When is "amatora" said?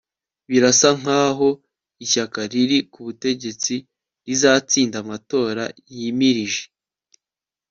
5.03-5.63